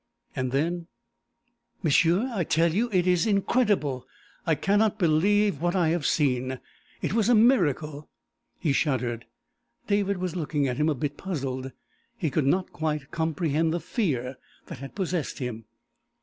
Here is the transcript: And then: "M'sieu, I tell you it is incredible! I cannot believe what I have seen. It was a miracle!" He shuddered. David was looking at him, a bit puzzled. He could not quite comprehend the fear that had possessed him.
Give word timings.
And 0.35 0.51
then: 0.51 0.87
"M'sieu, 1.83 2.25
I 2.33 2.43
tell 2.43 2.73
you 2.73 2.89
it 2.91 3.05
is 3.05 3.27
incredible! 3.27 4.07
I 4.47 4.55
cannot 4.55 4.97
believe 4.97 5.61
what 5.61 5.75
I 5.75 5.89
have 5.89 6.07
seen. 6.07 6.59
It 7.03 7.13
was 7.13 7.29
a 7.29 7.35
miracle!" 7.35 8.09
He 8.57 8.73
shuddered. 8.73 9.25
David 9.85 10.17
was 10.17 10.35
looking 10.35 10.67
at 10.67 10.77
him, 10.77 10.89
a 10.89 10.95
bit 10.95 11.17
puzzled. 11.17 11.71
He 12.17 12.31
could 12.31 12.47
not 12.47 12.73
quite 12.73 13.11
comprehend 13.11 13.71
the 13.71 13.79
fear 13.79 14.37
that 14.65 14.79
had 14.79 14.95
possessed 14.95 15.37
him. 15.37 15.65